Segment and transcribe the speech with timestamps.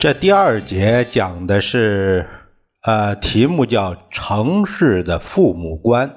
[0.00, 2.26] 这第二节讲的是，
[2.80, 6.14] 呃，题目叫“城市的父母官”。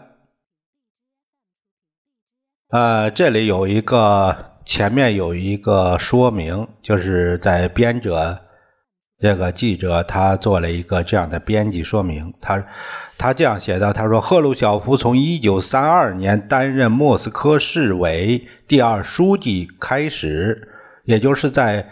[2.71, 8.39] 呃，这里有一个前面有一个说明，就是在编者
[9.19, 12.65] 这个记者他做了一个这样的编辑说明，他
[13.18, 20.70] 他这样写的：他说，赫鲁晓夫从一九三二年担任莫斯科市委第二书记开始，
[21.03, 21.90] 也就是在。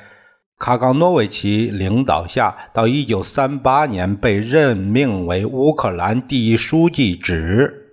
[0.62, 7.90] 卡冈诺维奇领导下，到一九三八年被任命为乌克兰第一书记职，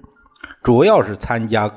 [0.62, 1.72] 主要是参加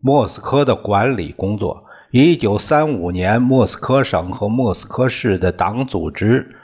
[0.00, 1.84] 莫斯科的管理工作。
[2.10, 6.56] 一九三五年，莫斯科省和莫斯科市的党组织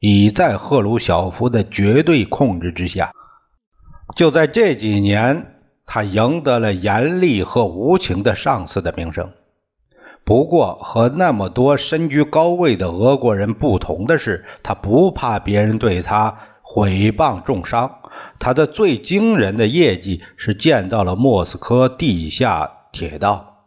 [0.00, 3.12] 已在赫鲁晓夫的绝对控制之下。
[4.16, 5.54] 就在这几年，
[5.86, 9.30] 他赢得了严厉和无情的上司的名声。
[10.26, 17.98] 不过，和那么多身居高位的俄国人不同的是，他不怕别人对他毁谤重伤。
[18.40, 23.66] 他的最惊人的业绩是建造了莫斯科地下铁道，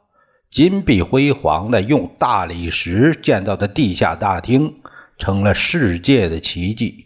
[0.52, 4.82] 金碧辉煌的用大理石建造的地下大厅
[5.18, 7.06] 成了世界的奇迹，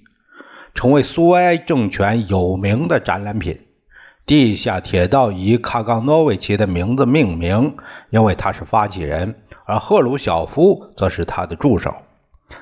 [0.73, 3.59] 成为苏维埃政权有名的展览品。
[4.25, 7.75] 地下铁道以卡冈诺维奇的名字命名，
[8.09, 9.35] 因为他是发起人。
[9.65, 11.93] 而赫鲁晓夫则是他的助手，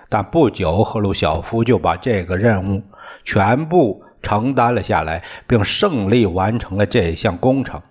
[0.09, 2.83] 但不久，赫鲁晓夫就把这个任务
[3.23, 7.81] 全部承担了下来，并胜利完成了这项工程。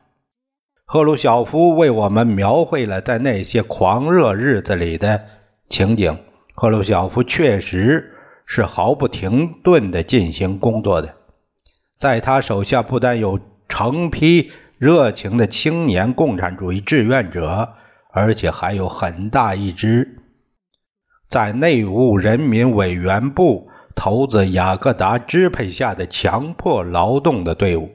[0.84, 5.22] 赫鲁晓夫为我们描绘了在那些狂热日子里的
[5.68, 6.18] 情景。
[6.54, 11.14] 赫鲁晓夫确实是毫不停顿地进行工作的，
[11.98, 17.74] 在他手下不但有成批热情的青年共产主义志愿者。
[18.12, 20.18] 而且还有很大一支
[21.28, 27.92] 在内务人民委员部头子雅各达支配下的强迫劳动的队伍。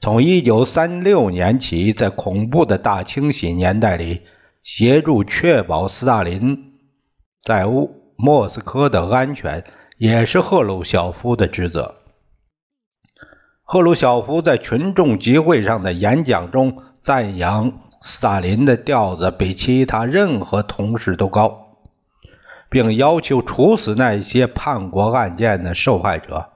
[0.00, 4.22] 从1936年起，在恐怖的大清洗年代里，
[4.62, 6.74] 协助确保斯大林
[7.42, 9.64] 在乌莫斯科的安全，
[9.96, 11.94] 也是赫鲁晓夫的职责。
[13.62, 17.80] 赫鲁晓夫在群众集会上的演讲中赞扬。
[18.06, 21.78] 斯大林的调子比其他任何同事都高，
[22.68, 26.50] 并要求处死那些叛国案件的受害者。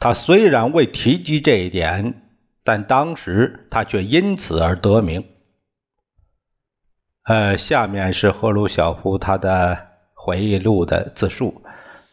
[0.00, 2.22] 他虽然未提及这一点，
[2.64, 5.26] 但当时他却因此而得名。
[7.24, 11.62] 呃，下面是赫鲁晓夫他的回忆录的自述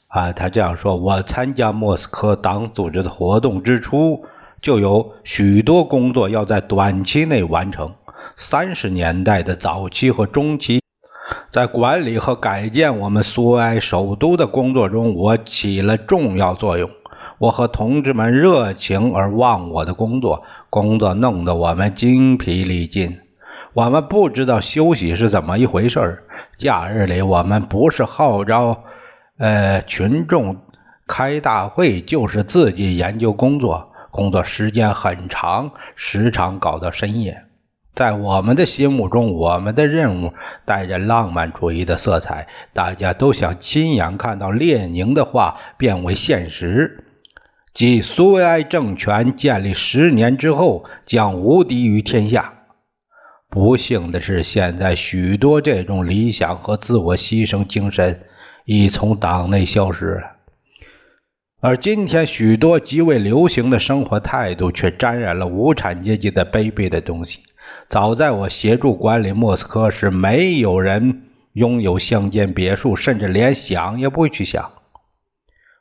[0.07, 4.25] 啊，他这样说：“我参加莫斯科党组织的活动之初，
[4.61, 7.95] 就有许多工作要在短期内完成。”
[8.41, 10.81] 三十年代的早期和中期，
[11.51, 16.89] 在管理和改建我们苏维埃首都的工作中，我起了重要作用。
[17.37, 23.19] 我和同志们热情而忘我的工作，工作弄得我们精疲力尽。
[23.73, 26.23] 我们不知道休息是怎么一回事
[26.57, 28.85] 假日里，我们不是号召
[29.37, 30.61] 呃群众
[31.05, 33.91] 开大会，就是自己研究工作。
[34.11, 37.43] 工作时间很长，时常搞到深夜。
[37.95, 40.33] 在我们的心目中，我们的任务
[40.63, 42.47] 带着浪漫主义的色彩。
[42.73, 47.03] 大家都想亲眼看到列宁的话变为现实，
[47.73, 52.53] 即苏维埃政权建立十年之后将无敌于天下。
[53.49, 58.21] 不幸的是，现在许多这种理想和自我牺牲精神
[58.63, 60.35] 已从党内消失了，
[61.59, 67.39] 而今天许多极为流行的生活态度却沾染了无产阶级的卑鄙的东西。
[67.89, 74.71] 早在我协助管理莫斯科时，没有人拥有乡间别墅，甚至连想也不会去想。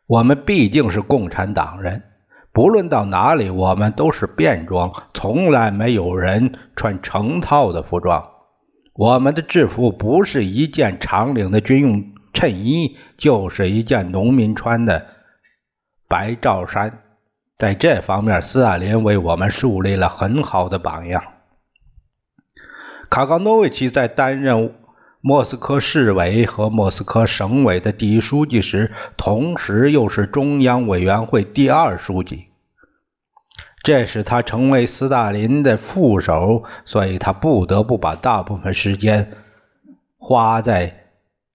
[0.07, 2.05] 我们毕竟是共产党人，
[2.51, 8.27] 不论到哪里，我们都是便装，从来没有人穿成套的服装。
[8.95, 15.09] 我们的制服不是一件长领的军用衬衣，就是一件农民穿的
[16.09, 17.01] 白罩衫。
[17.59, 21.23] 在这方面，斯大林为我们树立了很好的榜样。
[23.11, 24.75] 卡冈诺维奇在担任
[25.21, 32.45] 莫斯科市委和莫斯科省委的第一书记时，同时又是中央委员会第二书记。
[33.83, 39.33] 这使他成为斯大林的副手，所以他不得不把大部分时间
[40.19, 41.05] 花在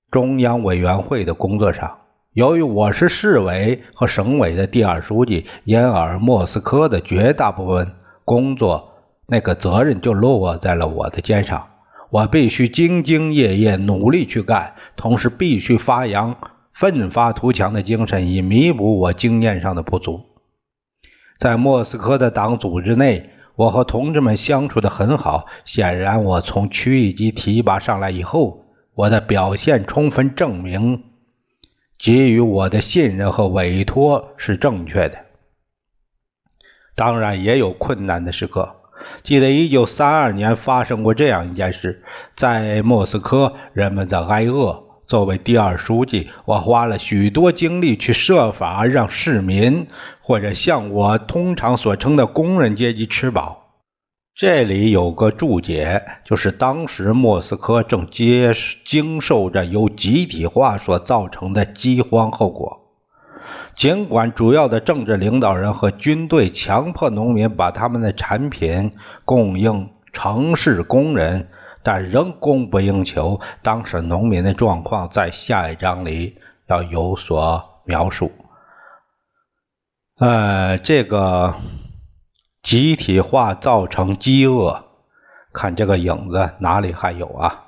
[0.10, 2.00] 中央委员会的工作上。
[2.32, 7.94] 由于我是市委和省委的第二书记，因而莫斯科的绝大部分
[8.26, 8.93] 工作
[9.26, 11.70] 那个责任就落在了我的肩上。
[12.10, 16.38] 我必须兢兢业业、努力去干，同时必须发扬
[16.72, 20.22] 奋发图强的精神，以弥补我经验上的不足。
[21.40, 25.48] 在莫斯科的党组织内，我和同志们相处得很好。
[25.66, 31.04] 显然，我从区一级提拔上来以后，我的表现充分证明
[31.98, 35.18] 给予我的信任和委托是正确的。
[36.94, 38.83] 当然，也有困难的时刻。
[39.24, 42.04] 记得一九三二年发生过这样一件事，
[42.36, 44.84] 在莫斯科，人们在挨饿。
[45.08, 49.88] 作为第二书记，我花了许多精力去设法让市民
[50.22, 53.60] 或者像我通常所称的工人阶级吃饱。
[54.36, 58.54] 这里有个注解，就是当时莫斯科正接
[58.84, 62.83] 经受着由集体化所造成的饥荒后果。
[63.76, 71.50] 尽管主要的政治领导人和军队强迫农民把他们的产品供应城市工人，
[71.82, 73.42] 但仍供不应求。
[73.62, 76.38] 当时农民的状况在下一章里
[76.68, 78.32] 要有所描述。
[80.20, 81.56] 呃，这个
[82.62, 84.84] 集体化造成饥饿，
[85.52, 87.63] 看这个影子哪里还有啊？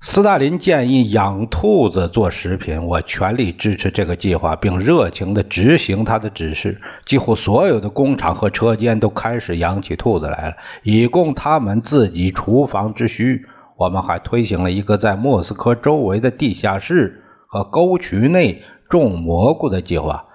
[0.00, 6.80] 斯大林建议养兔子做食品，我全力支持这个计划，并热情地执行他的指示。
[7.04, 13.44] 几乎所有的工厂和车间都开始养起兔子来了，以供他们自己厨房之需。
[13.76, 20.26] 我们还推行了一个在莫斯科周围的地下室和沟渠内种蘑菇的计划。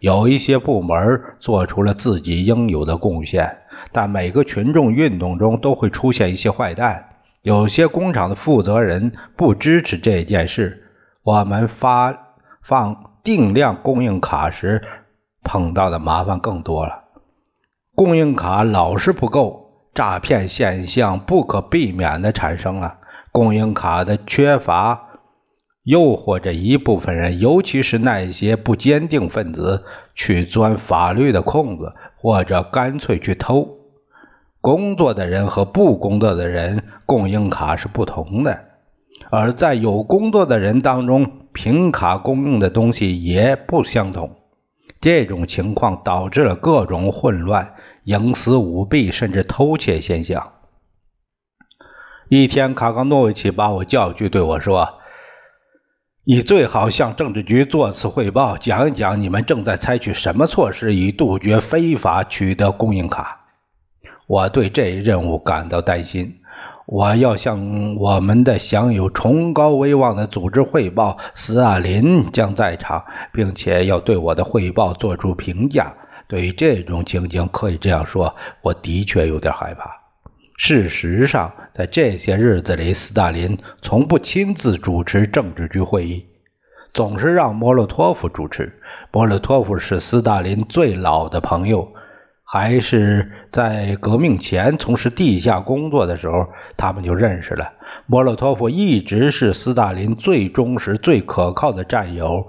[0.00, 3.58] 有一些部门做出了自己应有的贡献，
[3.92, 7.10] 但每个群众运动中都会出现一些坏蛋。
[7.42, 10.78] 有些工厂的负责人不支持这件事。
[11.24, 14.82] 我们发放定量供应卡时
[15.44, 17.04] 碰到的麻烦更多了。
[17.94, 22.98] 供应卡老是不够，诈骗现象不可避免地产生了。
[23.30, 25.08] 供应卡的缺乏
[25.84, 29.84] 诱惑着一部分人，尤其是那些不坚定分子，
[30.14, 33.68] 去钻法律的空子，或者干脆去偷。
[34.62, 38.60] 工作的人和不工作的人供应卡是不同的，
[39.28, 44.36] 而在有工作的人当中，凭卡供应的东西也不相同。
[45.00, 47.74] 这种情况导致了各种混乱、
[48.04, 50.52] 营私舞弊，甚至偷窃现象。
[52.28, 55.00] 一天，卡冈诺维奇把我叫去，对我说
[56.22, 63.40] ：“你最好向政治局做次汇报，讲一讲你们正在采取什么措施，以杜绝非法取得供应卡。”
[64.32, 66.38] 我对这一任务感到担心。
[66.86, 73.04] 我要向我们的享有崇高威望的组织汇报，斯大林将在场，
[73.34, 75.94] 并且要对我的汇报做出评价。
[76.28, 80.00] 对于这种情景，可以这样说：我的确有点害怕。
[80.56, 86.24] 事实上，在这些日子里，斯大林从不亲自主持政治局会议，
[86.94, 88.80] 总是让莫洛托夫主持。
[89.12, 91.92] 莫洛托夫是斯大林最老的朋友。
[92.54, 97.72] 还是在革命前从事地下工作的时候，他们就认识了。
[98.04, 102.46] 莫洛托夫一直是斯大林最忠实、最可靠的战友，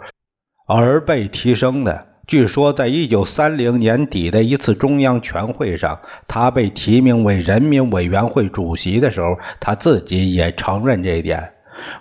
[0.67, 2.07] 而被提升的。
[2.27, 11.50] 据说，在一九三零年底的一次中央全会上，他被提名为人民委员会主席的时候，他自己也承认这一点。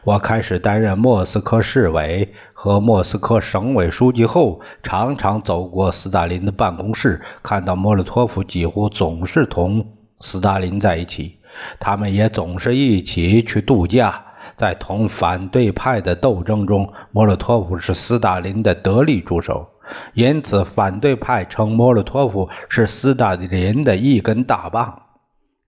[0.04, 2.32] 我开始担任莫斯科市委。
[2.54, 9.84] 和莫斯科省委书记后，常常走过斯大林的办公室，看到莫洛托夫几乎总是同
[10.20, 11.38] 斯大林在一起。
[11.80, 14.26] 他们也总是一起去度假。
[14.56, 19.68] 在同反对派的斗争中，莫洛托夫是斯大林的得力助手，
[20.14, 25.02] 因此反对派称莫洛托夫是斯大林的一根大棒。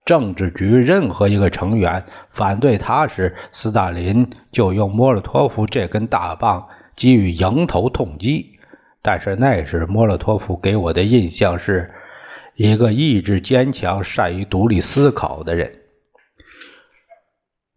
[0.05, 6.67] 政治局任何一个成员反对他时，斯大林就用莫洛托夫这根大棒。
[6.95, 8.57] 给予迎头痛击，
[9.01, 11.91] 但是那时莫洛托夫给我的印象是
[12.55, 15.73] 一个意志坚强、善于独立思考的人。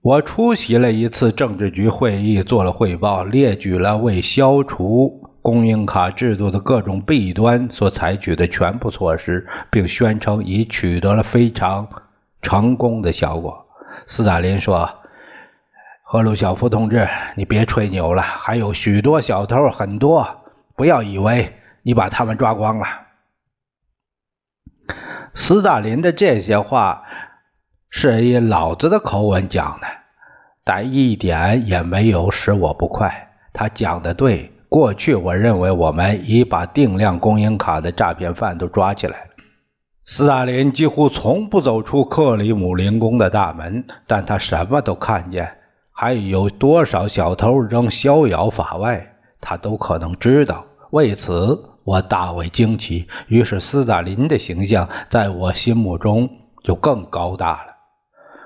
[0.03, 11.89] 我出席了一次政治局会议，做了汇报，列举了为消除供应卡制度的各种弊端所采取的全部措施，并宣称已取得了非常
[12.43, 13.67] 成功的效果。
[14.07, 14.91] 斯大林说
[16.03, 22.87] ：“赫鲁晓夫同志，你别吹牛了，还有许多小偷，很多，不要以为你把他们抓光了。
[25.35, 27.05] 斯大林的这些话
[27.91, 29.87] 是以老子的口吻讲的，
[30.65, 33.29] 但一点也没有使我不快。
[33.53, 39.28] 他讲的对，过去我认为我们已把定量供应卡的诈骗犯都抓起来。
[40.11, 45.59] 斯大林几乎从不走出克里姆林宫的大门，但他什么都看见。
[45.93, 50.65] 还有多少小偷仍逍遥法外，他都可能知道。
[50.93, 53.07] 为此，我大为惊奇。
[53.27, 56.31] 于是，斯大林的形象在我心目中
[56.65, 57.75] 就更高大了。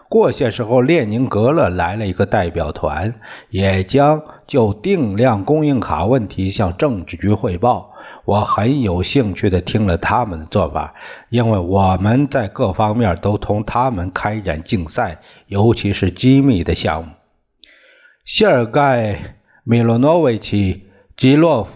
[0.09, 3.15] 过些时候，列宁格勒来了一个代表团，
[3.51, 7.92] 也将就定量供应卡问题向政治局汇报。
[8.25, 10.95] 我很有兴趣地听了他们的做法，
[11.29, 17.11] 因为我们在各方面都同他们开展竞赛，尤其是机密的项目。
[18.25, 19.15] 谢尔盖·
[19.65, 20.75] 米洛诺维奇·
[21.17, 21.71] 基洛夫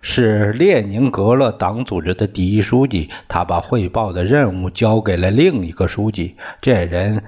[0.00, 6.36] 是列宁格勒党组织的第一书记，他把汇报的任务交给了另一个书记。
[6.60, 7.22] 这人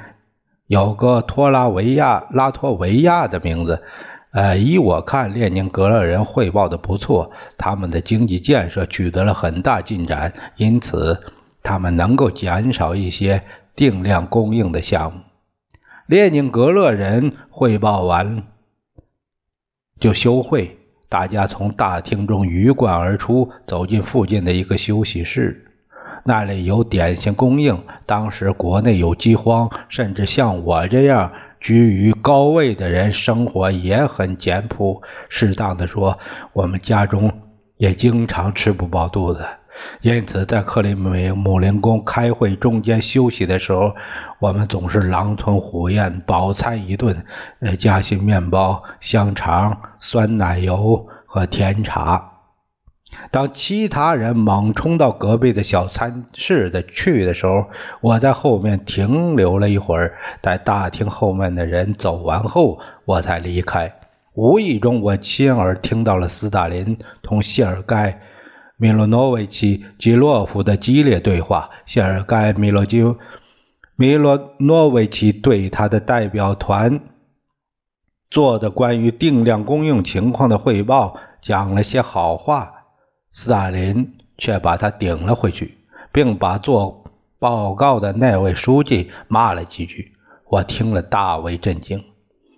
[0.66, 3.84] 有个托拉维亚拉托维亚的名字。
[4.34, 11.22] 呃，依我看，列宁格勒人汇报的不错，他们的经济建设取得了很大进展，因此
[11.62, 13.42] 他们能够减少一些
[13.76, 15.20] 定量供应的项目。
[16.06, 18.42] 列宁格勒人汇报完。
[20.00, 25.70] 就休会，大家从大厅中鱼贯而出，走进附近的一个休息室。
[26.24, 27.84] 那里有点心供应。
[28.04, 31.32] 当时国内有饥荒，甚至像我这样
[31.64, 35.00] 居于高位的人，生活也很简朴。
[35.30, 36.18] 适当的说，
[36.52, 37.32] 我们家中
[37.78, 39.46] 也经常吃不饱肚子。
[40.02, 43.94] 因此，在克里姆林宫开会中间休息的时候，
[44.40, 47.24] 我们总是狼吞虎咽，饱餐一顿，
[47.60, 52.33] 呃，夹心面包、香肠、酸奶油和甜茶。
[53.34, 57.66] 当其他人猛冲到隔壁的小餐室的去的时候，
[58.00, 63.92] 我在后面停留了一会儿，待大厅后面的人走完后，我才离开。
[64.34, 68.20] 无意中，我亲耳听到了斯大林同谢尔盖。
[68.76, 71.70] 米洛诺维奇·基洛夫的激烈对话。
[71.86, 73.02] 谢尔盖·米洛基
[73.96, 77.00] 米洛诺维奇对他的代表团
[78.30, 82.73] 做的关于定量供应情况的汇报讲了些好话，
[83.36, 85.76] 斯大林却把他顶了回去，
[86.12, 87.04] 并把做
[87.40, 90.12] 报告的那位书记骂了几句。
[90.48, 92.04] 我听了大为震惊。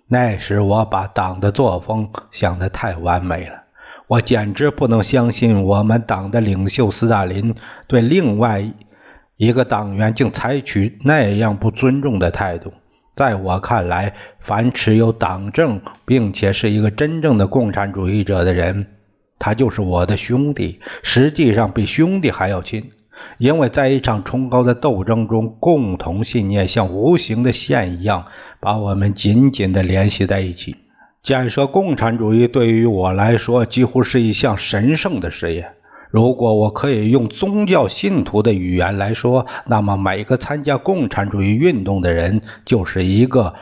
[0.07, 3.63] 那时我把党的作风想得太完美了。
[4.05, 7.55] 我简直不能相信，我们党的领袖斯大林
[7.87, 8.71] 对另外
[9.35, 12.71] 一个党员竟采取那样不尊重的态度。
[13.15, 18.87] 在我看来，凡持有党证并且是一个真正的共产主义者的人，
[19.39, 22.91] 他就是我的兄弟，实际上比兄弟还要亲，
[23.37, 28.25] 因为在一场崇高的斗争中，共同信念像无形的线一样
[28.59, 30.75] 把我们紧紧地联系在一起。
[31.23, 35.69] 建设共产主义对于我来说几乎是一项神圣的事业。
[36.09, 43.53] 如果我可以用宗教信徒的语言来说，那么每个参加共产主义运动的人就是一个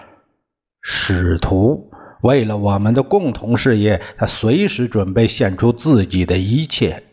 [0.82, 1.89] 使徒。
[2.25, 7.03] 为了我们的共同事业，他随时准备献出自己的一切。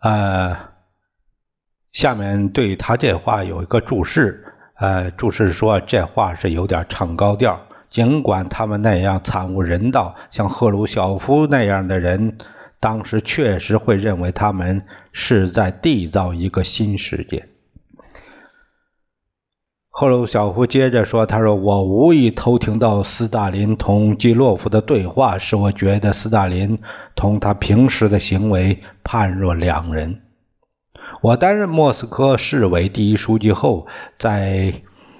[0.00, 0.56] 呃，
[1.92, 4.46] 下面对他这话有一个注释。
[4.76, 7.66] 呃，注释说这话是有点唱高调。
[7.90, 12.38] 尽管他们那样惨无人道，像赫鲁晓夫那样的人，
[12.78, 17.46] 当时确实会认为他们是在缔造一个新世界。
[20.00, 26.78] 赫鲁晓夫接着说：“他说，我无意偷听到斯大林同基洛夫的对话，使我觉得斯大林
[27.14, 30.22] 同他平时的行为判若两人。
[31.20, 33.86] 我担任莫斯科市委第一书记后，
[34.18, 34.72] 在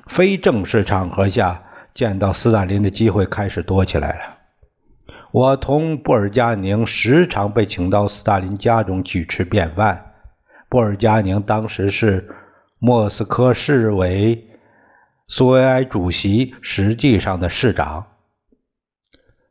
[0.07, 5.15] 非正式场合下。”见到斯大林的机会开始多起来了。
[5.31, 10.13] 我同布尔加宁时常被请到斯大林家中去吃便饭。
[10.71, 12.31] 布尔加宁当时是
[12.79, 14.47] 莫斯科市委
[15.33, 18.09] 苏维埃主席，实际上的市长。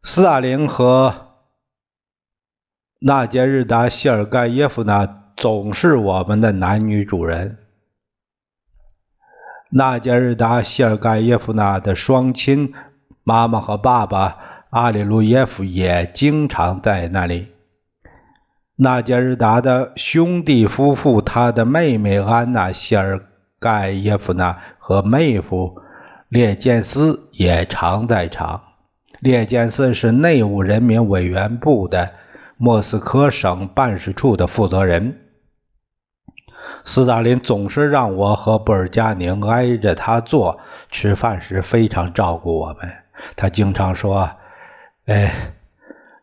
[0.04, 1.38] 斯大林和
[3.00, 7.60] 纳杰日达·谢尔盖耶夫娜总是我们的男女主人。
[9.70, 12.74] 纳杰日达·谢尔盖耶夫娜的双亲
[13.24, 17.54] 妈妈和爸爸阿里路耶夫也经常在那里。
[18.76, 23.26] 纳杰日达的兄弟夫妇，他的妹妹安娜·谢尔
[23.62, 24.60] 盖耶夫娜
[24.90, 25.84] 和妹夫
[26.30, 28.64] 列坚斯也常在场。
[29.20, 32.14] 列坚斯是内务人民委员部的
[32.58, 35.20] 莫斯科省办事处的负责人。
[36.86, 42.90] 斯大林总是让我和布尔加宁挨着他坐，吃饭时非常照顾我们。
[43.36, 44.32] 他经常说
[45.06, 45.54] ：“哎，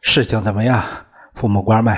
[0.00, 0.82] 事情怎么样，
[1.36, 1.96] 父母官们？”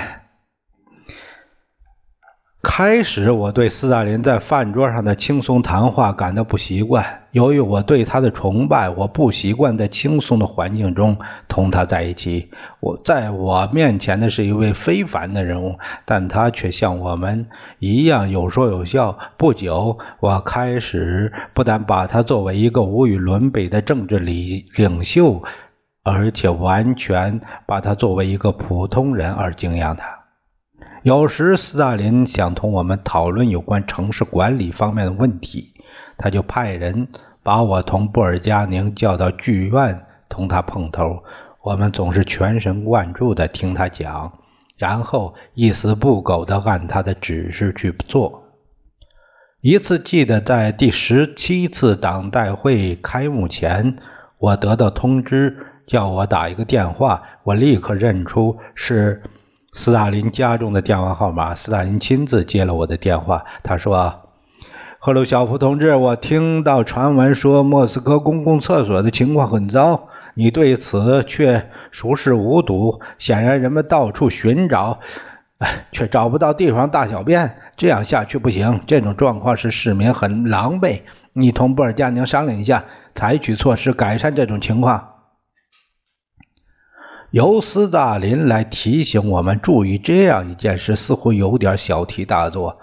[2.61, 7.23] 开始，我对斯大林在饭桌上的轻松谈话感到不习惯。
[7.31, 12.49] 由于我对他的崇拜，我不习惯在轻松的环境中同他在一起。
[12.81, 17.47] 我在我面前的是一位非凡的人物，但他却像我们
[17.79, 19.17] 一样有说有笑。
[19.37, 25.43] 不久，我开始不但把他作为一个无与伦比的政治领领袖，
[26.03, 30.18] 而且完全把他作为一个普通人而敬仰他。
[31.03, 35.73] 有时，斯大林想同我们讨论有关城市管理方面的问题，
[36.17, 37.07] 他就派人
[37.41, 41.23] 把我同布尔加宁叫到剧院同他碰头。
[41.63, 44.39] 我们总是全神贯注地听他讲，
[44.75, 48.43] 然后一丝不苟地按他的指示去做。
[49.61, 53.95] 一次，记得在第十七次党代会开幕前，
[54.37, 57.23] 我得到通知，叫我打一个电话。
[57.45, 59.23] 我立刻认出是。
[59.71, 63.45] 斯大林家中的电话号码，斯大林亲自接了我的电话。
[63.63, 64.21] 他说
[64.97, 72.99] ：“赫鲁晓夫同志，我听到传闻说莫斯科公共厕所的情况很糟，你对此却熟视无睹。
[73.19, 74.99] 显然，人们到处寻找，
[75.93, 77.57] 却找不到地方大小便。
[77.77, 81.01] 这样下去不行，这种状况使市民很狼狈。
[81.33, 85.09] 你同布尔加宁商量一下，采取措施改善这种情况。”
[87.31, 92.79] 由斯大林来提醒我们注意这样一件事，似乎有点小题大做，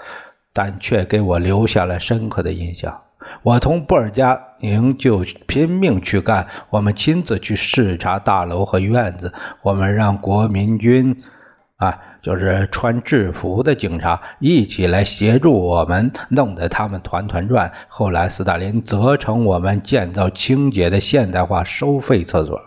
[0.52, 3.02] 但却给我留下了深刻的印象。
[3.42, 9.32] 我同布尔加宁就拼命去干，我们亲自去视察大楼和院子，
[9.62, 11.24] 我们让国民军，
[11.76, 17.72] 啊，就是穿制服的警察一起来协助我们，弄得他们团团转。
[17.88, 22.60] 后来，斯大林责成我们建造清洁的现代化收费厕所。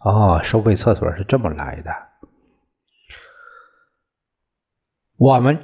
[0.00, 1.92] 哦，收费厕所是这么来的。
[5.16, 5.58] 我们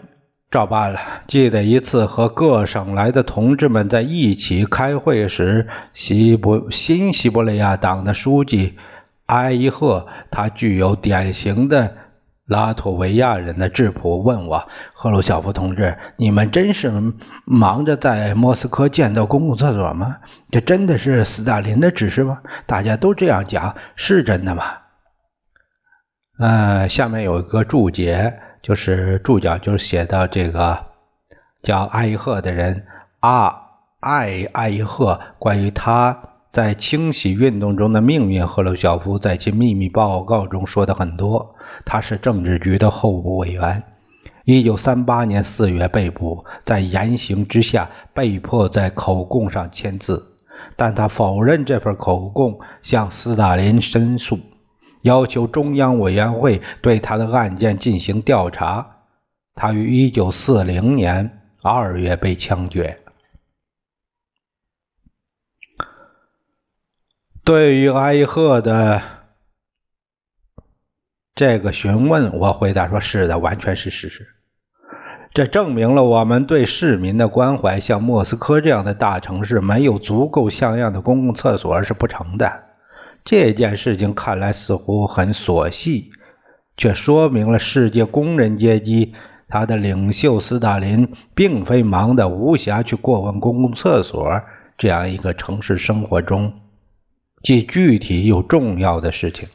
[0.50, 1.22] 照办了。
[1.28, 8.76] 记得一次和各省来的同志们在一起开会时，西伯新西伯利亚党的书记
[9.26, 11.96] 埃伊赫，他具有典型的
[12.46, 16.92] 拉脱维亚人的质朴，问我：“赫鲁晓夫同志，你们真是
[17.46, 20.18] 忙着在莫斯科建造公共厕所吗？”
[20.52, 22.42] 这真的是斯大林的指示吗？
[22.66, 24.64] 大家都这样讲，是真的吗？
[26.38, 30.84] 呃，下面有一个注解，就是注脚，就是写到这个
[31.62, 32.84] 叫艾伊赫的人
[33.20, 33.62] 啊，
[34.00, 36.18] 艾艾伊赫关于他
[36.52, 41.53] 在清洗运动中的命运，赫鲁晓夫在其秘密报告中说的很多。
[41.84, 43.82] 他是政治局的候补委员，
[44.44, 50.30] 一九三八年四月被捕，在严刑之下被迫在口供上签字。
[50.76, 54.40] 但他否认这份口供，向斯大林申诉，
[55.02, 58.96] 要求中央委员会对他的案件进行调查。
[59.54, 62.98] 他于1940年2月被枪决。
[67.44, 69.00] 对于埃赫的
[71.34, 74.28] 这个询问，我回答说：“是的，完全是事实。”
[75.34, 77.80] 这证明了我们对市民的关怀。
[77.80, 82.62] 像莫斯科这样的大城市，没有足够像样的公共厕所是不成的。
[83.24, 86.12] 这件事情看来似乎很琐细，
[86.76, 89.14] 却说明了世界工人阶级
[89.48, 94.40] 他的领袖斯大林并非忙得无暇去过问公共厕所
[94.78, 96.60] 这样一个城市生活中
[97.42, 99.48] 既具体又重要的事情。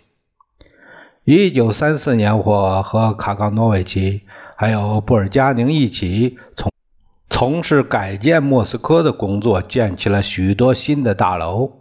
[1.25, 4.21] 一九三四年，我和卡冈诺维奇。
[4.55, 6.71] 还有布尔加宁一起从
[7.29, 11.71] 从事改建莫斯科的工作，建起了许多新的大楼。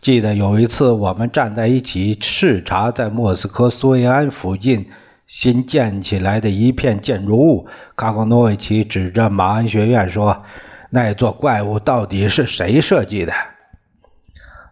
[0.00, 4.86] 记得有一次，我们站在一起视察在莫斯科苏维埃附近
[5.26, 7.68] 新建起来的一片建筑物。
[7.94, 10.42] 卡冈诺维奇指着马恩学院说
[10.90, 13.32] ：“那座怪物到底是谁设计的？”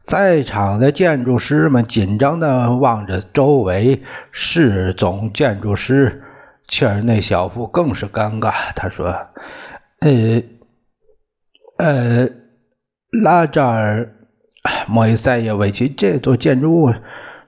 [0.06, 6.24] 在场的建筑师们紧张地望着周围，市总建筑师。
[6.68, 9.28] 切尔内小夫更是尴尬，他说
[10.00, 10.42] ：“呃，
[11.76, 12.28] 呃，
[13.10, 14.14] 拉扎尔·
[14.86, 16.94] 莫伊塞耶维奇，这座建筑物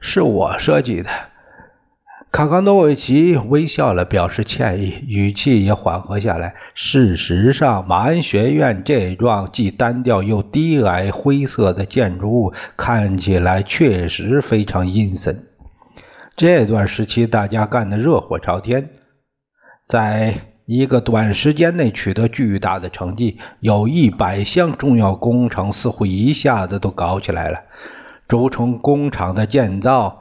[0.01, 1.11] 是我设计的。”
[2.35, 6.57] 卡冈诺维奇微笑了，表示歉意，语气也缓和下来。
[6.75, 15.45] 事实上，马恩学院这幢既单调又低矮、灰色的建筑物看起来确实非常阴森。
[16.35, 18.91] 这段时期，大家干得热火朝天，
[19.87, 27.61] 在一个短时间内取得巨大的成绩，有一百项重要工程似乎一下子都搞起来了。
[28.27, 30.19] 轴承工厂的建造。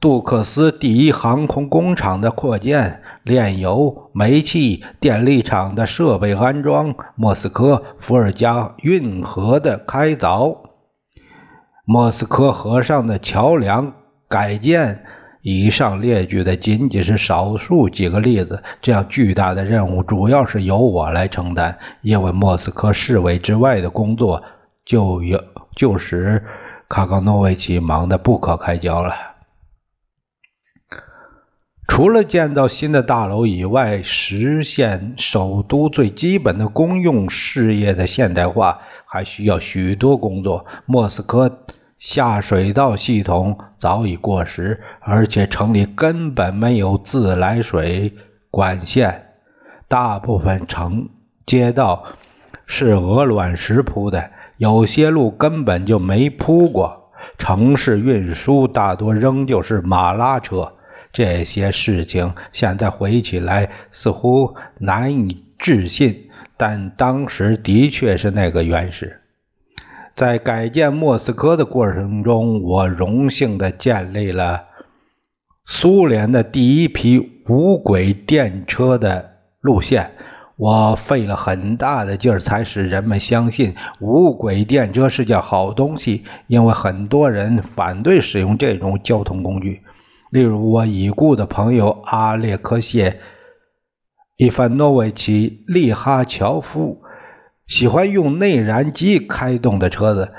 [0.00, 10.58] 杜克斯第一航空工厂的扩建、炼油、煤气、电力厂的设备安装、莫斯科伏尔加运河的开凿、
[11.84, 13.92] 莫斯科河上的桥梁
[14.28, 15.04] 改建，
[15.42, 18.62] 以上列举的仅仅是少数几个例子。
[18.80, 24.44] 这样巨大的任务主要是由我来承担，因为莫斯科市委之外的工作
[24.84, 25.42] 就有
[25.74, 26.44] 就使
[26.88, 29.12] 卡冈诺维奇忙得不可开交了。
[31.88, 40.66] 除了建造新的大楼以外，实现首都最基本的公用事业的现代化还需要许多工作。
[40.86, 41.64] 莫斯科
[41.98, 48.14] 下水道系统早已过时，而且城里根本没有自来水
[48.50, 49.32] 管线，
[49.88, 51.08] 大部分城
[51.46, 52.04] 街道
[52.66, 57.10] 是鹅卵石铺的，有些路根本就没铺过。
[57.38, 60.74] 城市运输大多仍旧是马拉车。
[61.12, 69.20] 这些事情现在回忆起来似乎难以置信，但当时的确是那个原始。
[70.14, 74.64] 在改建莫斯科的过程中，我荣幸地建立了
[75.64, 80.10] 苏联的第一批无轨电车的路线。
[80.56, 89.82] 我费了很大的劲儿，才使人们相信无轨电车是件好东西，因为很多人反对使用这种交通工具。
[90.30, 93.10] 例如，我已故的朋友阿列克谢·
[94.36, 97.02] 伊凡诺维奇·利哈乔夫
[97.66, 100.32] 喜欢用内燃机开动的车子，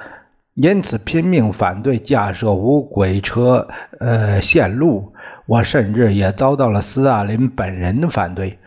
[0.53, 3.67] 因此拼命反对架设无轨车
[3.99, 5.13] 呃线路。
[5.45, 8.59] 我甚至也遭到了斯大林本人的反对。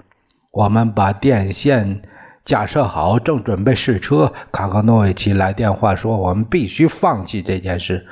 [0.50, 2.02] 我们把电线
[2.44, 8.04] 架设好，正准备试车，卡冈诺维奇来电话说，我们必须放弃这件事。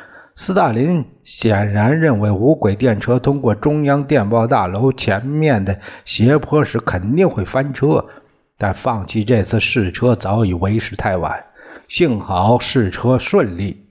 [0.43, 8.07] 斯大林显然认为无轨电车通过中央电报大楼前面的斜坡时肯定会翻车，
[8.57, 11.45] 但放弃这次试车早已为时太晚。
[11.89, 13.85] 幸好试车顺利。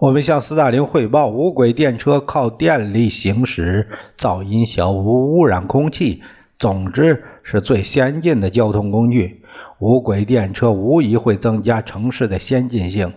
[0.00, 6.22] 我们向斯大林汇报，无轨电车靠电力行驶，噪音小，无污染空气，
[6.58, 9.46] 总之是最先进的交通工具。
[9.78, 13.14] 无轨电车无疑会增加城市的先进性。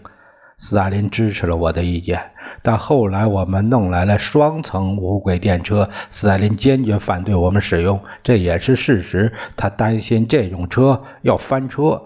[0.66, 9.34] 斯大林支持了我的意见，但后来我们弄来了双层无轨电车，斯大林坚决反对我们使用，这也是事实。
[9.58, 12.04] 他担心这种车要翻车。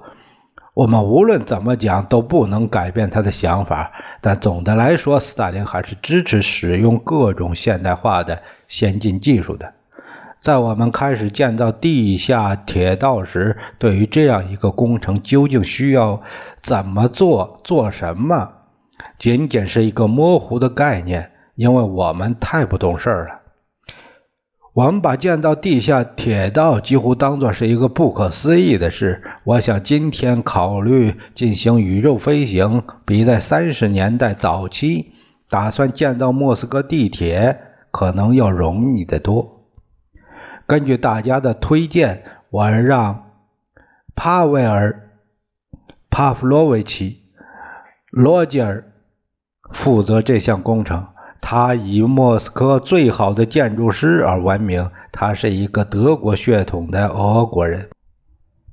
[0.74, 3.92] 我们无论怎么讲都不能改变他的想法，
[4.22, 9.77] 但总的来说，斯大林还是支持使用各种现代化的先进技术的。
[10.42, 16.22] 在我们开始建造地下铁道时，对于这样一个工程究竟需要
[16.62, 18.50] 怎么做、做什么，
[19.18, 23.34] 仅仅是一个模糊的概念，因为我们太不懂事儿了。
[24.74, 29.24] 我们把建造地下铁道几乎当作是一个不可思议的事。
[29.44, 35.14] 我想，今天考虑进行宇宙飞行，比在三十年代早期
[35.50, 39.57] 打算建造莫斯科地铁可能要容易得多。
[40.68, 43.32] 根据大家的推荐，我让
[44.16, 45.10] 帕维尔·
[46.10, 47.24] 帕夫洛维奇·
[48.12, 48.84] 罗杰尔
[49.72, 51.08] 负责这项工程。
[51.40, 54.92] 他以莫斯科最好的建筑师而闻名。
[55.14, 57.90] 他是一个德国血统的俄国人。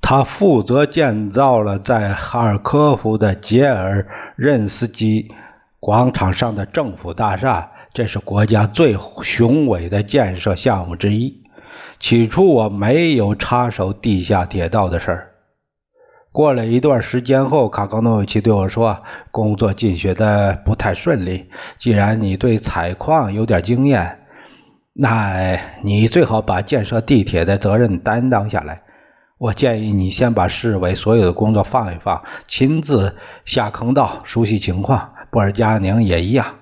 [0.00, 5.33] 他负责建造了在哈尔科夫的杰尔任斯基
[5.78, 11.43] 广场上的政府大厦，这是国家最雄伟的建设项目之一。
[11.98, 15.30] 起初我没有插手地下铁道的事儿。
[16.33, 21.48] 过了一段时间后，卡冈诺维奇对我说：“工作进行的不太顺利。
[21.78, 24.18] 既然你对采矿有点经验，
[24.92, 28.83] 那你最好把建设地铁的责任担当下来。
[29.38, 35.12] 我建议你先把市委所有的工作放一放，亲自下坑道熟悉情况。
[35.30, 36.57] 布尔加宁也一样。”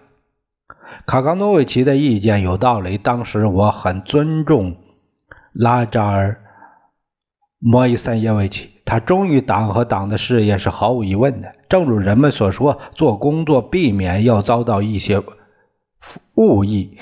[1.06, 2.98] 卡冈诺维奇的意见有道理。
[2.98, 4.76] 当时我很尊重。
[5.52, 6.32] 拉扎尔·
[7.58, 11.54] 莫伊森耶维奇，他忠于党和党的事业是毫无疑问的。
[11.68, 15.22] 正如人们所说，做工作避免要遭到一些
[16.34, 16.98] 误议，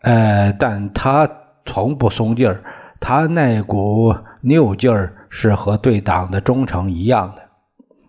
[0.00, 1.30] 呃，但他
[1.64, 2.64] 从不松劲儿，
[3.00, 7.42] 他那股拗劲儿是和对党的忠诚一样的。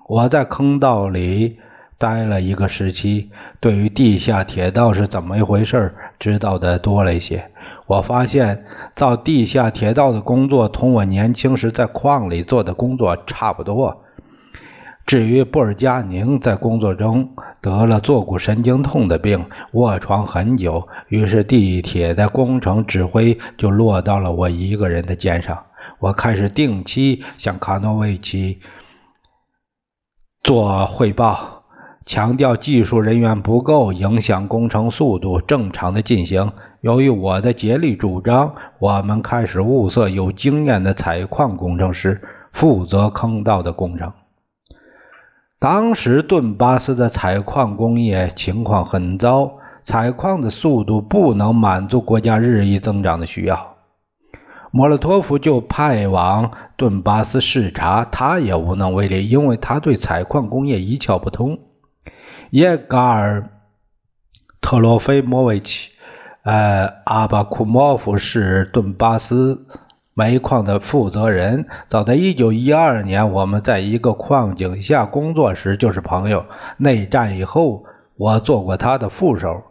[0.07, 1.59] 我在坑道里
[2.05, 7.49] 待了一个时期，对于地下铁道是怎么一回事知道的多了一些。
[7.87, 8.63] 我发现
[8.95, 14.03] 造地下铁道的工作同我年轻时在矿里做的工作差不多。
[15.07, 25.65] 至于布尔加宁在工作中得了坐骨神经痛的病，卧床很久，于是地铁的工程指挥就落到了我一个人的肩上。
[25.97, 28.59] 我开始定期向卡诺维奇
[30.43, 31.64] 做汇报，
[32.05, 36.51] 强调技术人员不够，影响工程速度正常的进行。
[36.81, 44.13] 由于我的竭力主张，我们开始物色有经验的采矿工程师负责坑道的工程。
[45.57, 53.77] 当时顿巴斯的采矿工业情况很糟，采矿的速度不能满足国家日益增长的需要。
[54.69, 61.57] 莫洛托夫就派往顿巴斯视察，他也无能为力，因为他对采矿工业一窍不通。
[62.55, 63.49] 耶加尔
[64.61, 65.89] 特罗菲莫维奇，
[66.43, 69.67] 呃，阿巴库莫夫是顿巴斯。
[70.13, 76.45] 煤矿的负责人，早在1912年，我们在一个矿井下工作时就是朋友。
[76.77, 77.83] 内战以后，
[78.15, 79.61] 我做过他的副手。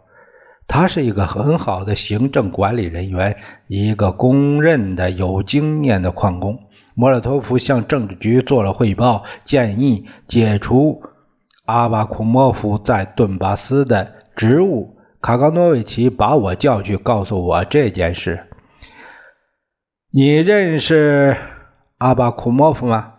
[0.67, 6.59] 他是一个很好的行政管理人员，一个公认的有经验的矿工。
[6.93, 11.01] 莫洛托夫向政治局做了汇报，建议解除
[11.65, 14.97] 阿巴库莫夫在顿巴斯的职务。
[15.21, 18.45] 卡冈诺维奇把我叫去，告诉我这件事。
[20.11, 21.35] 你认识
[21.97, 23.13] 阿巴库莫夫吗？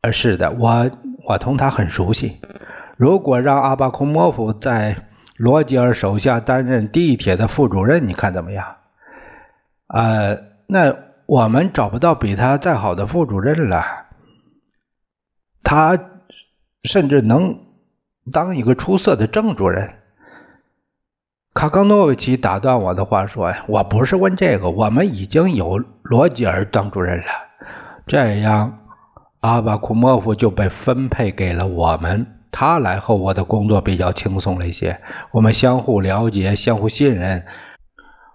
[0.00, 0.90] 呃，是的，我
[1.28, 2.40] 我同他很熟悉。
[2.96, 8.76] 如果让阿巴库莫夫在罗吉尔手下担任地铁的副主任，你看怎么样？
[9.88, 13.84] 呃，那我们找不到比他再好的副主任了。
[15.62, 15.98] 他
[16.84, 17.65] 甚至能
[18.32, 19.94] 当一个出色的正主任。
[21.54, 27.24] 卡冈诺维奇打断我的话说：“我不是问这个，我们已经有罗吉尔当主任了。
[28.06, 28.80] 这样，
[29.40, 32.26] 阿巴库莫夫就被分配给了我们。
[32.52, 35.00] 他来后，我的工作比较轻松了一些。
[35.32, 37.46] 我们相互了解，相互信任。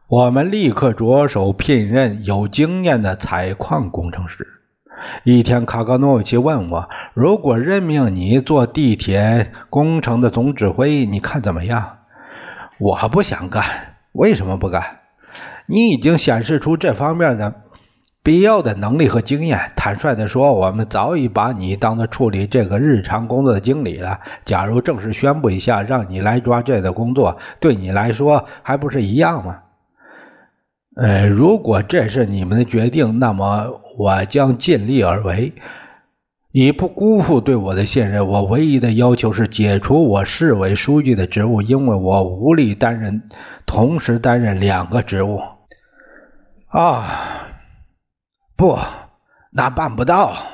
[0.07, 4.60] 我们立刻着手聘任有经验的采矿工程师。
[5.23, 11.97] 一天，卡格诺维奇问我：如果任命你做地铁工程的总指挥，你看怎么样？”
[12.79, 13.63] 我不想干，
[14.11, 14.83] 为什么不干？
[15.67, 17.53] 你已经显示出这方面的
[18.23, 19.71] 必要的能力和经验。
[19.75, 24.19] 坦率地说，我们早已把你当做处理这个日常工作的经理了。
[24.45, 29.59] 假如正式宣布一下，让你来抓这个工作，对你来说还不是一样吗？
[30.95, 35.53] 呃，如果这是你们的决定，那么我将尽力而为。
[36.53, 43.29] 以不辜负对我的信任，我唯一的要求是解除我市委书记的职务，因为我无力担任
[43.65, 45.39] 同时担任两个职务。
[46.67, 47.47] 啊，
[48.57, 48.77] 不，
[49.53, 50.50] 那办不到。